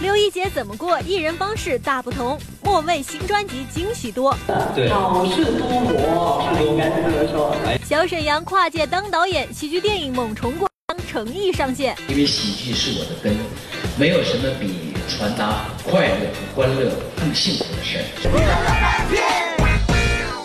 [0.00, 1.00] 六一节怎么过？
[1.00, 2.38] 艺人方式大不同。
[2.62, 4.36] 莫问新专辑惊喜多，
[4.74, 7.56] 对，好事多磨，应该是这么说。
[7.84, 11.96] 小沈阳跨界当导演，喜剧电影《猛虫过江》诚意上线。
[12.08, 13.36] 因为喜剧是我的根，
[13.96, 16.14] 没有什么比传达快乐、
[16.54, 18.04] 欢乐更幸福的事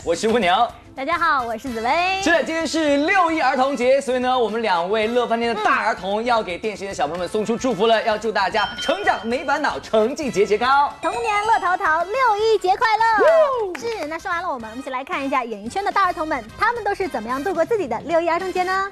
[0.03, 0.71] 我是吴娘。
[1.01, 2.21] 大家好，我是紫薇。
[2.21, 13.79] 是的，今天是六一儿童节，所以呢，我们两位乐翻天的大儿童要给电视机的小朋友们送出祝福了，要祝大家成长没烦恼，成绩节节高，童年乐淘淘，六一节快乐！
[13.79, 18.87] 是，那说完了我们，我们一起来看一下演艺圈的大儿童们，他们都是怎么样度过自己的六一儿童节呢？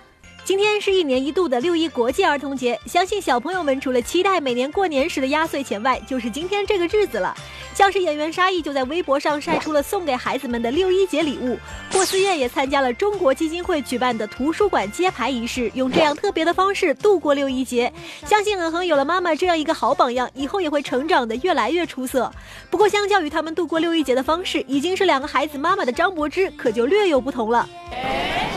[0.49, 7.35] 今天是一年一度的六一国际儿童节，相信小朋友们除了期待每年过年时的压岁钱外，就是今天这个日子了。
[7.75, 11.55] 像是演员沙溢就在微博上晒出了送给孩子们的六一节礼物，
[11.91, 17.93] 霍思燕也参加了中国基金会举办的图书馆揭牌仪式，用这样特别的方式度过六一节。
[18.25, 22.31] 相信嗯哼有了妈妈这样一个好榜样，以后也会成长的越来越出色。
[22.71, 27.69] 不过，相较于他们度过六一节的方式，已经是两个孩子妈妈的张柏芝可就略有不同了。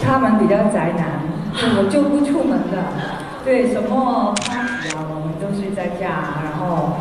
[0.02, 1.31] 他们比较宅男。
[1.54, 2.76] 我就不出门的，
[3.44, 4.54] 对什么啊，
[4.96, 6.96] 我们都是在家，然后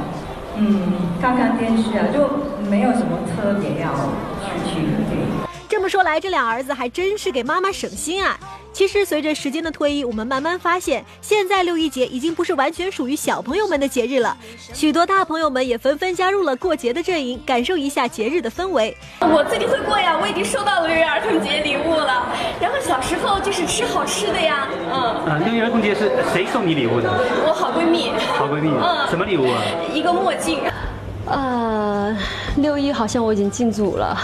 [0.57, 2.27] 嗯看看电视啊，就
[2.69, 3.89] 没有什么特别要
[4.43, 5.20] 去去对。
[5.81, 8.37] 这么说来，这俩儿子还真是给妈妈省心啊。
[8.71, 14.37] 其实，随着时间的推移，我们慢慢发现，现在六一节已经不是完全属于小朋友们的节日了。
[14.75, 18.95] 许多大朋友们也纷纷加入了过节的阵营，感受一下节日的氛围。
[19.21, 22.27] 我自己会过呀，我已经收到了六一儿童节礼物了。
[22.61, 24.93] 然后小时候就是吃好吃的呀，嗯。
[25.25, 27.09] 啊，六一儿童节是谁送你礼物的？
[27.43, 28.11] 我好闺蜜。
[28.37, 28.69] 好闺蜜。
[28.69, 29.09] 嗯。
[29.09, 29.59] 什么礼物啊？
[29.91, 30.59] 一个墨镜。
[31.25, 32.15] 呃，
[32.57, 34.17] 六一好像我已经进组了，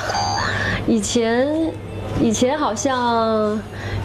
[0.87, 1.73] 以前，
[2.21, 3.59] 以前好像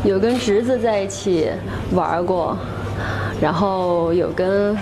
[0.05, 1.49] 有跟侄子在一起
[1.93, 2.59] 玩过，
[3.41, 4.77] 然后有跟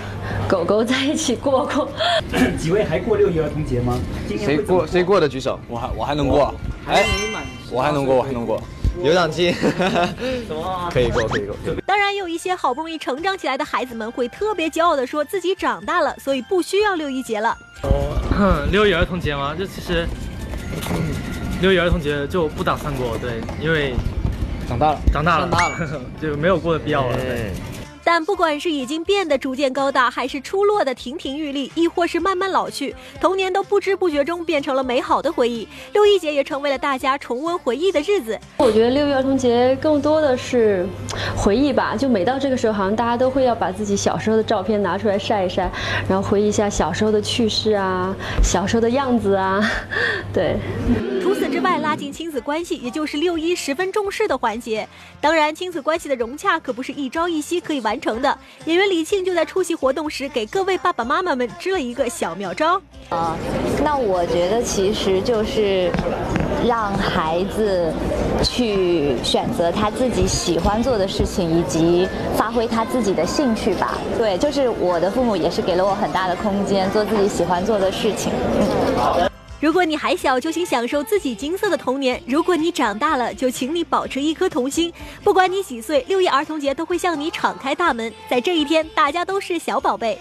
[0.47, 1.87] 狗狗在一起过过。
[2.57, 3.97] 几位还过六一儿童节吗？
[4.27, 6.53] 谁过谁过的举手，我还我还能过，
[6.87, 7.05] 哎，
[7.71, 8.59] 我还能过我还能过。
[9.03, 9.53] 有奖金，
[10.91, 11.55] 可以过可以过。
[11.85, 17.57] 当然，有一些好不容易成长起来的孩子们会特别骄傲的说自己长大了，所以不需要六一节了。
[17.83, 19.55] 哦，六一儿童节吗？
[19.57, 20.05] 就其实
[21.61, 23.93] 六一儿童节就不打算过，对，因为
[24.67, 27.17] 长大了，长大了，长大了， 就没有过的必要了。
[28.13, 35.65] 但不管是已经变得逐渐高大，还是出落的亭亭玉立，亦或是慢慢老去，童年都不知不觉中变成了美好的回忆。
[35.93, 38.37] 六一节也成为了大家重温回忆的日子。
[38.57, 40.85] 我觉得六一儿童节更多的是
[41.37, 45.71] 回忆吧，就每到这个时候，好像大家都会要把自己小时候的照片拿出来晒一晒，
[46.09, 49.63] 然后回忆一下小时候的趣事啊，小时候的样子啊，
[50.33, 50.57] 对。
[51.21, 54.85] 除此之外，拉近亲子关系，也就是六一十分重视的环节。
[55.21, 58.35] 当然，亲子关系的融洽可不是一朝一夕可以完成的。
[58.65, 62.81] 演员李沁就在出席活动时，给各位爸爸妈妈们支了一个小妙招。
[63.09, 63.37] 啊，
[63.83, 65.91] 那我觉得其实就是
[66.65, 67.93] 让孩子
[68.41, 73.97] 去选择他自己喜欢做的事情，以及发挥他自己的兴趣吧。
[74.17, 78.31] 对，就是我的父母也是给了我很大的空间，做自己喜欢做的事情。
[78.59, 78.97] 嗯。
[78.97, 79.30] 好的
[79.61, 84.91] 如果你还小，就请享受自己金色的童年；如果你长大了，就请你保持一颗童心。
[85.23, 88.11] 不管你几岁，六一儿童节都会向你敞开大门。
[88.27, 90.17] 在这一天，大家都是小宝贝。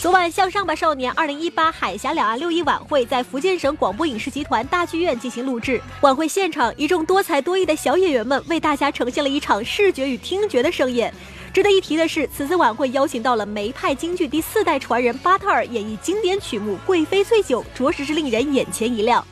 [0.00, 5.78] 昨晚，《向上吧少年》二零一八海峡两岸六一晚会在福建省广播影视集团大剧院进行录制。
[6.00, 11.12] 晚会现场，一众多才多艺的小演员们为大家呈现了一场视觉与听觉的盛宴。
[11.52, 19.26] 值得一提的是，此次晚会邀请到了梅派京剧第四代传人巴特尔演绎经典曲目《贵妃醉酒》，着实是令人眼前一亮。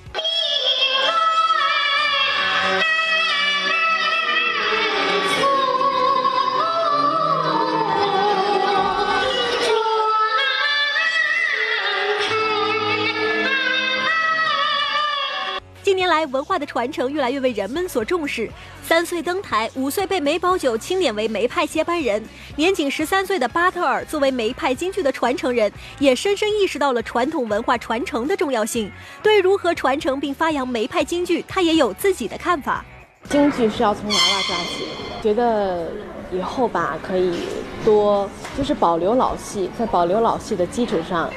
[15.88, 18.46] 近年来文化的传承越来越为人们所重视。
[18.82, 22.22] 三岁登台，五岁被梅葆玖钦点为梅派接班人。
[22.56, 28.92] 年仅十三岁的巴特尔作为梅派京剧的传承人，也深深意识到了传统文化传承的重要性。
[29.22, 32.84] 对如何传承并发扬梅派京剧，他也有自己的看法。
[33.30, 34.84] 京剧是要从娃娃抓起，
[35.22, 35.90] 觉得
[36.30, 37.44] 以后吧可以
[37.82, 38.28] 多
[38.58, 41.30] 就是保留老戏，在保留老戏的基础上，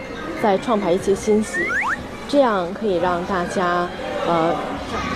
[0.44, 1.62] 再创排一些新戏，
[2.28, 3.88] 这样可以让大家。
[4.28, 4.56] 呃，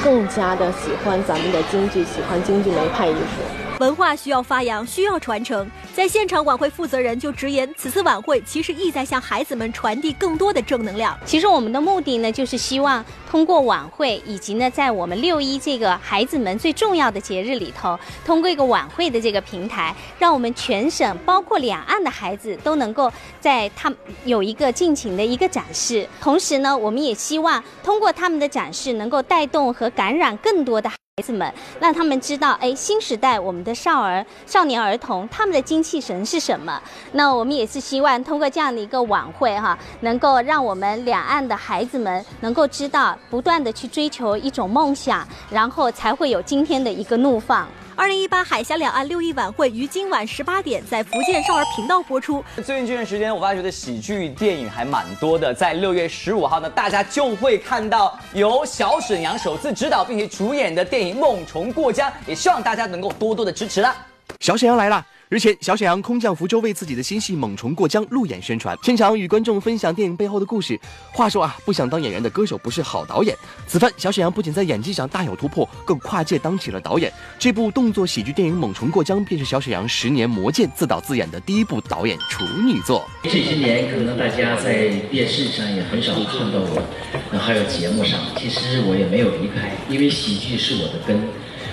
[0.04, 3.42] 更加的喜欢咱们的京剧，喜欢京剧梅派艺术。
[3.80, 5.69] 文化需要发扬，需要传承。
[5.95, 11.18] 在现场，晚会负责人就直言，此次晚会其实意在向孩子们传递更多的正能量。
[11.25, 23.09] 其实我们的目的呢，就是希望通过晚会，以及呢，在我们六一这个孩子们最重要的节日里头，通过一个晚会的这个平台，让我们全省包括两岸的孩子都能够
[23.39, 26.06] 在他们有一个尽情的一个展示。
[26.19, 30.91] 同时呢，我们也希望通过他们的展示，能够带动和感染更多的。
[31.17, 36.77] 孩子们，让他们知道，哎，新时代我们的少儿、少年儿童他们的精气神是什么？
[37.13, 47.65] 那我们也是希望通过这样的一个晚会，哈，能够让我们两岸的孩子们能够知道，不断的去追求一种梦想，然后才会有今天的一个怒放。
[47.97, 52.44] 二零一八海峡两岸六一晚会于今晚十八点在福建少儿频道播出。
[52.57, 55.53] 最近这段时间，我发觉的喜剧电影还蛮多的。
[55.53, 63.95] 在六月十五号呢，大家就会看到由小沈阳首次执导并且主演的电影《梦虫过江》，也希望大家能够多多的支持啦。
[64.41, 65.06] 小沈阳来了。
[65.27, 70.80] 日前，小沈阳空降福州为自己的新戏《猛虫过江》路演宣传，现场与观众分享电影背后的故事。
[71.12, 73.36] 话说啊，不想当演员的歌手不是好导演。
[73.66, 77.12] 此番小沈阳不仅在演技上大有突破，更跨界当起了导演。
[77.39, 83.10] 这部动作喜剧电影《猛虫过江》便是小沈阳十年磨剑自导自演的第一部导演处女作。
[83.24, 86.83] 这些年可能大家在电视上也很少看到我，
[87.31, 91.19] 那还有节目上，其实我也没有离开，因为喜剧是我的根，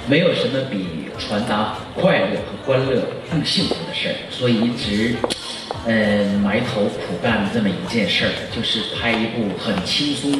[0.09, 1.02] 没有什么比。
[1.29, 5.17] 传达快乐和欢乐更幸福的事儿，所以一直，
[5.87, 10.31] 嗯，埋头苦干这么一件事儿，就是拍一部很轻松、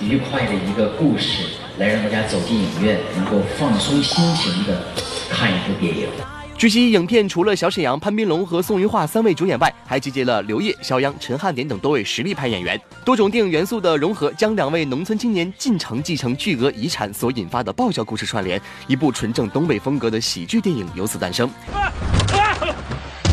[0.00, 1.44] 愉快的一个故事，
[1.78, 4.82] 来让大家走进影院，能够放松心情的
[5.30, 6.08] 看一部电影。
[6.56, 12.80] 据悉，影片除了小沈阳、潘斌龙和宋云桦三位主演外，还集结了刘烨、肖央、陈汉典等多位实力派演员。
[13.04, 21.50] 多种电影元素的融合，将两位农村青年进城继承巨额遗产所引发的爆笑故事串联，一部纯正东北风格的喜剧电影由此诞生。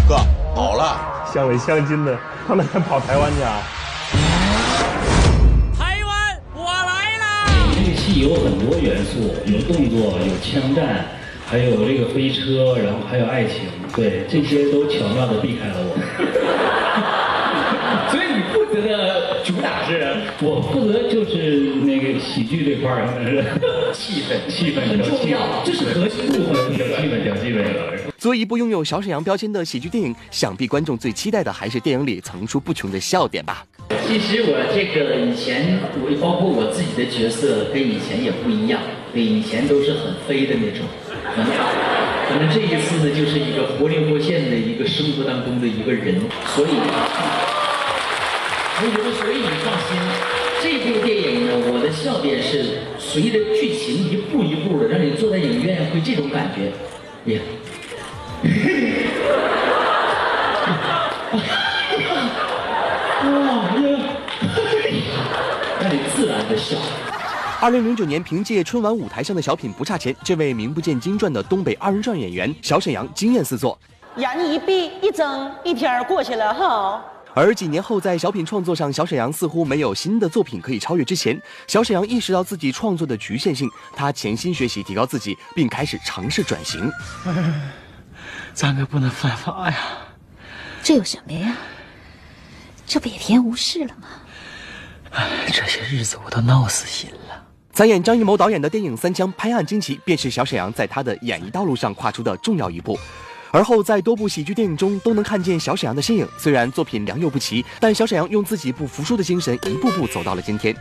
[0.09, 0.18] 哥，
[0.56, 1.00] 好了，
[1.31, 3.62] 相伟相亲的，他们还跑台湾去啊？
[5.77, 7.47] 台湾，我来了。
[7.75, 11.06] 这个戏有很多元素，有动作，有枪战。
[11.51, 13.63] 还有这个飞车，然后还有爱情，
[13.94, 15.92] 对，这些都巧妙的避开了我。
[18.07, 20.15] 所以你负责的主打是？
[20.42, 23.06] 我负责就是那个喜剧这块儿，
[23.92, 27.65] 气氛，气氛很重要，这是核心部分，比较基本，比较基本。
[28.18, 33.65] 作为一部拥有小沈阳标签的喜剧电影，想必观众最期待的还是电影里层出不穷的笑点吧。
[34.07, 38.80] 其实我这个以前，我包括我自己的角色跟以前也不一样，
[39.13, 40.88] 对，以前都是很飞的那种。
[42.31, 46.19] 可能这一次呢，就是一个活灵活现的一个生活当中的一个人，
[46.56, 46.69] 所以，
[48.79, 49.89] 我觉得，所以你放心，
[50.62, 56.71] 这部电影呢，我的笑点是随着剧情一步一步的，让你坐在影院会这种感觉，
[57.33, 57.41] 呀，
[63.23, 63.27] 哇
[63.81, 63.83] 耶，
[65.81, 66.77] 让你自然的笑。
[67.62, 73.80] 二零零九年，凭借春晚舞台上的小品不差钱，这位名不见经传的东北二人转演员小沈阳惊艳四座，
[74.16, 77.06] 眼一闭一睁，一天过去了哈。
[77.36, 81.40] 而几年后，在小品创作上，小沈阳似乎没有新的作品可以超越之前。
[81.68, 86.92] 小沈阳意识到自己创作的局限性，他潜心学习，提高自己，并开始尝试转型。
[88.56, 89.78] 咱可不能犯法呀！
[90.81, 91.56] 这有什么呀？
[92.88, 94.07] 这不也平安无事了吗？
[95.12, 97.31] 哎，这些日子我都闹死心了。
[97.73, 102.99] 参演张艺谋导演的电影《三枪》拍案惊奇，便是小沈阳在他的演艺道路上跨出的重要一步。
[103.49, 106.28] 而后在多部喜剧电影中都能看见小沈阳的身影。
[106.37, 110.75] 虽然作品良莠不齐，但小沈阳用自己不服输的精神，一步步走到了今天。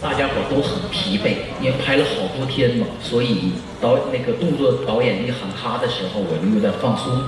[0.00, 7.22] 大家伙都很疲惫，因为拍了好多天嘛，所以导那个动作导演一喊咔的时候，我就有点放松，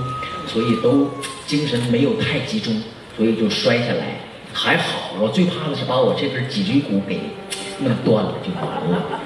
[0.47, 1.09] 所以都
[1.45, 2.73] 精神没有太集中，
[3.15, 4.19] 所以就摔下来。
[4.51, 7.19] 还好，我最怕的是把我这根脊椎骨给
[7.79, 9.21] 弄断了就完了，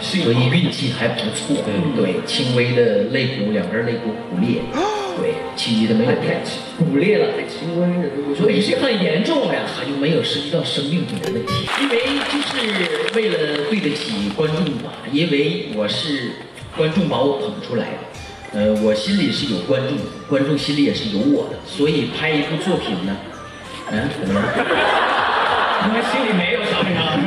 [0.00, 1.56] 所以运气还不错。
[1.94, 4.60] 对，轻微的肋骨两根肋骨骨裂。
[5.18, 6.42] 对，其余的没有太
[6.78, 11.52] 骨裂了，还轻微的，所以是很严重呀，还就没有涉及到生命的问题。
[11.80, 11.98] 因为
[12.30, 16.32] 就是为了对得起观众吧，因为我是
[16.76, 17.98] 观众把我捧出来的，
[18.52, 19.96] 呃，我心里是有观众，
[20.28, 23.16] 观众心里也是有我的，所以拍一部作品呢，
[23.90, 24.46] 嗯，怎么了？
[25.80, 27.18] 他们心里没有小沈阳，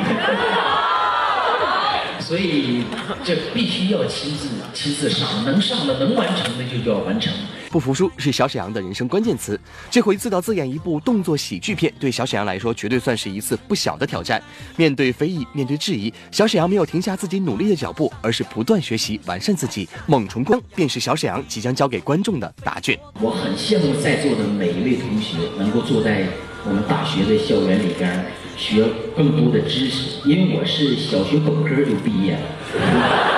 [2.19, 2.83] 所以
[3.23, 7.33] 这必须要亲自亲自上，能上的能完成的就就要完成。
[7.71, 9.59] 不服输是小沈阳的人生关键词。
[9.89, 14.41] 这回自导自演一部动作喜剧片，对小沈阳来说绝对算是一次不小的挑战。
[14.75, 19.87] 面对非议，面对质疑，小沈阳没有停下自己努力的脚步，而是不断学习完善自己。
[20.07, 22.97] 猛冲光便是小沈阳即将交给观众的答卷。
[23.21, 26.25] 我很羡慕在座的每一位同学能够坐在
[26.65, 28.25] 我们大学的校园里边
[28.57, 28.83] 学
[29.15, 33.28] 更多的知识，因为我是小学本科就毕业了。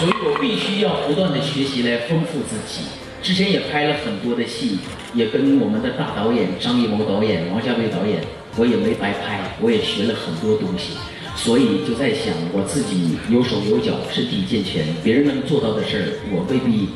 [0.00, 2.88] 所以我必须要不断的学习来丰富自己。
[3.22, 4.78] 之前也拍了很多的戏，
[5.12, 8.24] 也跟我们的大导演张艺谋导演、王家卫导演，
[8.56, 10.96] 我也没白拍，我也学了很多东西。
[11.36, 16.88] 所以就在想，我自己有手有脚，身体健全，别人能做到的事儿，我未必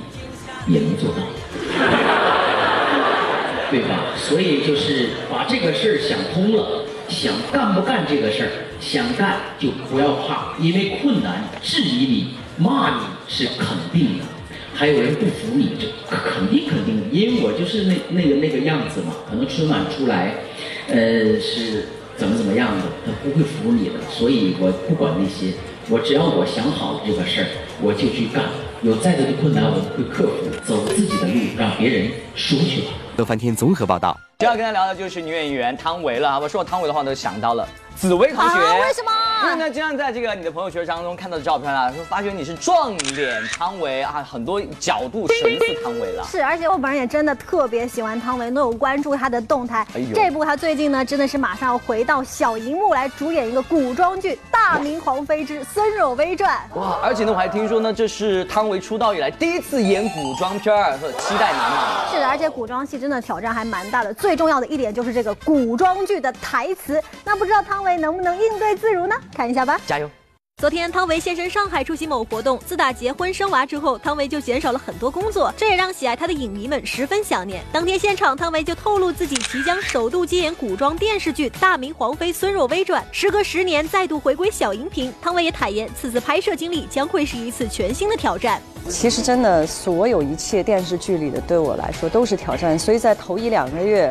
[0.66, 1.20] 也能做到，
[3.70, 4.16] 对吧？
[4.16, 12.28] 所以就是把这个事儿想通了，想干不干这个事儿，想干就不要怕，因为困难质疑你。
[12.56, 14.24] 骂你是肯定的，
[14.74, 19.12] 还有人不服你，这肯定肯定的，因为我就是那那个那个样子嘛。
[19.28, 20.34] 可能春晚出来，
[20.88, 23.94] 呃，是怎么怎么样的，他不会服你的。
[24.10, 25.54] 所以我不管那些，
[25.88, 27.46] 我只要我想好这个事儿，
[27.82, 28.44] 我就去干。
[28.82, 32.88] 有再多的困难，我会克服，走自己的路，让别人说去吧。
[33.16, 34.14] 乐翻天综合报道。
[34.38, 36.38] 接下来跟他聊的就是女演员汤唯了。
[36.38, 37.66] 我说到汤唯的话，都想到了。
[37.96, 39.10] 紫薇同学，为什么？
[39.44, 46.24] 因为呢，经常在这个你的朋友圈当中看到的照片啊，说发觉你是撞脸汤唯啊，很多角度神似汤唯了。
[46.24, 49.86] 是，而且我本人也真的特别喜欢汤唯，都有关注她的动态。
[50.14, 56.58] 这部她最近呢，真的是马上要回到小荧幕来主演一个古装剧《大明皇妃之孙若微传》。
[56.78, 62.10] 哇，而且呢，我还听说呢，这是汤唯出道以来第一次演古装片儿，期待满满。
[62.10, 64.12] 是的，而且古装戏真的挑战还蛮大的。
[64.14, 67.83] 最重要的一点就是这个古装剧的台词，那不知道汤。
[67.84, 69.14] 汤唯能不能应对自如呢？
[69.36, 70.08] 看一下吧，加油！
[70.56, 77.62] 昨天汤唯现身上海出席某活动，自打结婚生娃之后，汤唯就减少了很多工作，这也让喜爱她的影迷们十分想念。
[77.70, 85.12] 当天现场，汤唯就透露自己即将首度接演古装电视剧《大明皇妃孙若微传》，时隔十年再度回归小荧屏。
[85.20, 88.62] 汤唯也坦言，此次拍摄经历将会是一次全新的挑战。
[88.88, 94.10] 其实真的，所有一切电视剧里的对我来说都是挑战，所以在头一两个月，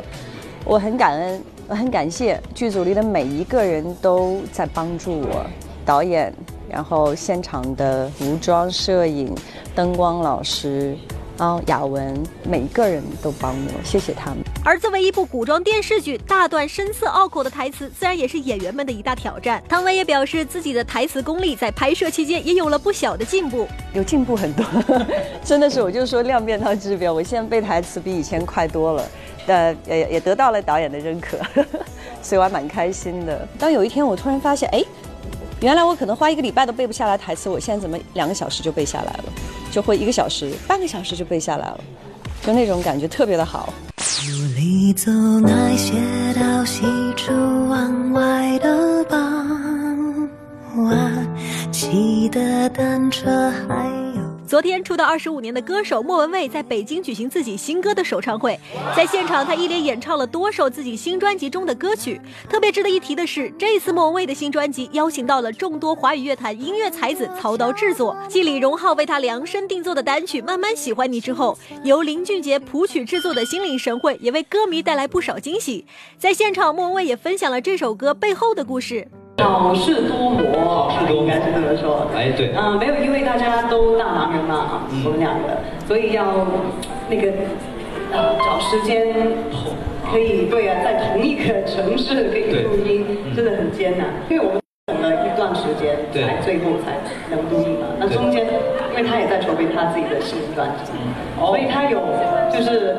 [0.64, 1.44] 我很感恩。
[1.68, 5.46] 我很感谢剧组里的每一个人都在帮助我，
[5.86, 6.32] 导演，
[6.70, 9.34] 然后现场的服装、摄影、
[9.74, 10.96] 灯光老师，
[11.38, 14.40] 啊，雅文，每一个人都帮我，谢谢他们。
[14.64, 19.64] 而作为一部古装电视剧，大段深色拗口的台词，自然也是演员们的一大挑战。
[19.70, 24.66] 汤唯也表示，自己的台词功力在拍摄期间也有了不小的进步，有进步很多，
[25.44, 29.04] 真的是，我就说量变到质变，我现在背台词比以前快多了。
[29.48, 31.38] 呃，也也得到了导演的认可，
[32.22, 33.48] 所以我还蛮开心的。
[33.60, 34.84] 当有一天我突然发现，哎，
[35.62, 39.24] 原来我可能花一个礼拜都背不下来台词，我现在怎么两个小时就背下来了？
[39.72, 41.80] 就会一个小时、半个小时就背下来了，
[42.44, 43.74] 就那种感觉特别的好。
[44.30, 45.94] 努力走那些
[46.40, 46.84] 到西
[47.16, 47.34] 出
[47.68, 50.30] 望外的傍
[50.86, 51.28] 晚，
[51.72, 54.03] 骑的单车还。
[54.54, 58.56] 昨天出道二十五年的歌手莫文蔚在北京举行自己新歌的首唱会，
[58.96, 62.22] 在现场她一连演唱了多首自己新专辑中的歌曲。
[62.48, 75.84] 特别值得一提的是，这次莫文蔚的新专辑邀请到了众多华语乐坛音乐才子操刀制作，继李荣浩为她量身定做的单曲《慢慢喜欢你》之后，由林俊杰谱曲制作的《心领神会》也为歌迷带来不少惊喜。
[76.20, 79.08] 在现场，莫文蔚也分享了这首歌背后的故事。
[79.42, 82.08] 好事多磨，应该是这么说。
[82.16, 82.54] 哎，对。
[82.56, 86.24] 嗯，没有，因为大家都大忙人嘛，我们两个，所以要
[87.10, 87.32] 那个
[88.16, 89.08] 啊找时间，
[90.12, 94.08] 可以对啊，在同一个城市可以录音，真的很艰难。
[94.30, 96.94] 因为我们等了一段时间，才最后才
[97.32, 97.88] 能录音嘛。
[97.98, 98.46] 那中间，
[98.92, 100.92] 因为他也在筹备他自己的新专辑，
[101.40, 102.00] 所以他有
[102.54, 102.96] 就是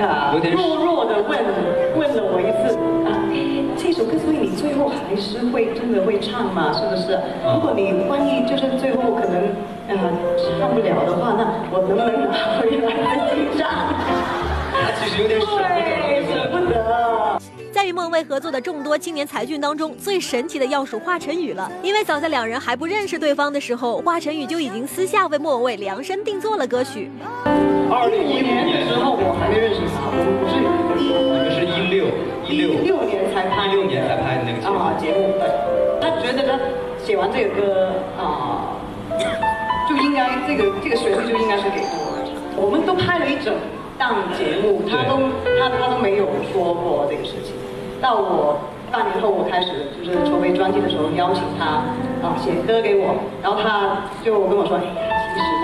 [0.00, 1.38] 啊弱弱的问
[1.96, 2.74] 问了我一次
[3.08, 3.10] 啊。
[3.76, 6.72] 这首歌，所以你最后还是会真的会唱嘛？
[6.72, 7.18] 是不是？
[7.44, 9.34] 如果你万一就是最后可能
[9.88, 9.94] 呃
[10.58, 13.68] 唱不了的话，那我能不能拿回来自己唱？
[14.72, 15.62] 他其实有点舍不得，
[16.32, 17.40] 舍不得。
[17.72, 21.70] 在与孟蔚合作的众多青年才俊当中，最神奇的要数华晨宇了。
[21.82, 27.10] 因为早在两人还不认识对方的时候，华晨宇就已经私下为莫文蔚量身定做了歌曲。
[27.94, 30.58] 二零一五年的时候，我还没认识他，我们不是
[30.98, 32.10] 你们是一六
[32.42, 34.74] 一六六年才拍一，六年才拍的那个节目。
[34.74, 35.46] 啊，节目对。
[36.02, 36.58] 他觉得他
[36.98, 38.74] 写完这个歌啊，
[39.88, 42.18] 就应该这个这个旋律就应该是给我。
[42.58, 43.54] 我们都拍了一整
[43.96, 47.54] 档节目，他都他他都没有说过这个事情。
[48.02, 48.58] 到我
[48.90, 51.86] 半年后，我开始就是筹备专辑的时候，邀请他
[52.26, 54.82] 啊写歌给我，然后他就跟我说。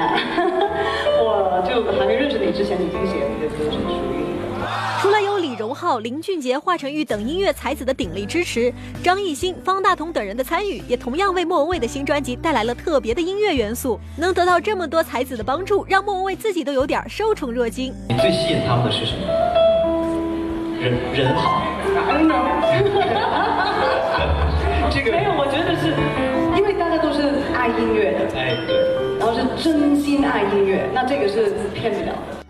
[1.22, 3.82] 我就还没认识你之前，已经写了一个歌是属于
[4.16, 4.56] 你的。
[5.00, 13.98] 除了有李荣浩、林俊杰、华晨宇等音乐才子的鼎力支持，张艺兴、方大同等人的参与，也同样为莫文蔚的新专辑带来了特别的音乐元素。
[14.16, 17.94] 能得到这么多才子的帮助，让莫文蔚自己都有点受宠若惊。
[18.08, 19.26] 你最吸引他们的是什么？
[20.80, 21.62] 人人好。
[31.20, 32.40] 个是骗不了的。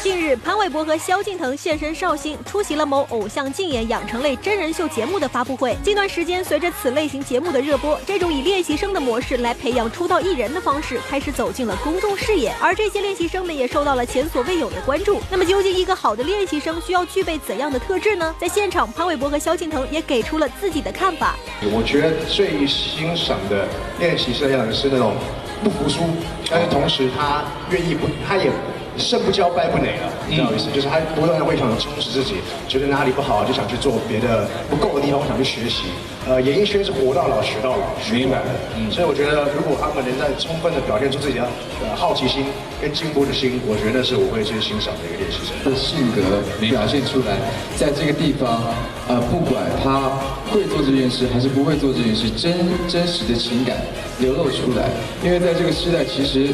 [0.00, 5.76] 近日，潘玮柏和萧敬腾现身绍兴，出席了某偶像竞演养成类真人秀节目的发布会。
[5.82, 15.20] 近段时间，随着此类型节目的热播，这种以练习生的模式来培养出道艺人的方式开始走进了公众视野，而这些练习生们也受到了前所未有的关注。
[15.30, 18.34] 那么，究竟一个好的练习生需要具备怎样的特质呢？
[18.38, 21.36] 在现场，潘玮柏和萧敬腾也给出了自己的看法。
[21.60, 23.66] 我觉得最欣赏的
[23.98, 25.16] 练习生样子是那种
[25.62, 26.02] 不服输，
[26.50, 28.50] 但是同时他愿意不，他也。
[28.98, 30.68] 胜不骄，败不馁了，你知道意思？
[30.74, 32.34] 就是他不断的会想充实自己，
[32.66, 35.84] 觉得哪里不好就想去做别的不够的地方，我想去学习。
[36.28, 38.50] 呃，演艺圈是活到老学到老，学出来的。
[38.76, 41.48] 嗯，所以我觉得，如果他们能在充分的表现出自己的
[41.80, 42.44] 呃好奇心
[42.80, 45.56] 跟进步的心，我觉得那是我会最欣赏的一个练习生。
[45.64, 46.20] 的性格
[46.60, 47.40] 表现出来，
[47.76, 48.60] 在这个地方，
[49.08, 50.12] 呃，不管他
[50.52, 52.52] 会做这件事还是不会做这件事，真
[52.86, 53.78] 真实的情感
[54.20, 54.90] 流露出来。
[55.24, 56.52] 因为在这个时代，其实。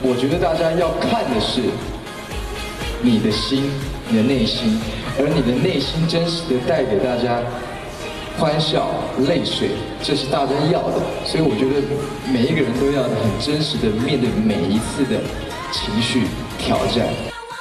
[0.00, 1.60] 我觉得大家要看的是
[3.02, 3.68] 你的心，
[4.08, 4.78] 你的内心，
[5.18, 7.42] 而你的内心真实的带给大家
[8.38, 8.86] 欢笑、
[9.26, 11.02] 泪水，这是大家要的。
[11.26, 11.82] 所以我觉得
[12.32, 15.20] 每一个人都要很真实的面对每一次的
[15.72, 17.04] 情绪挑战。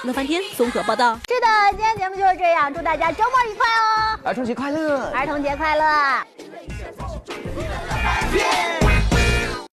[0.04, 1.20] 乐翻天综合报道。
[1.28, 4.20] 是的，今天节目就是这样，祝大家周末愉快哦！
[4.24, 5.10] 儿童节快乐！
[5.10, 6.22] 儿童节快乐！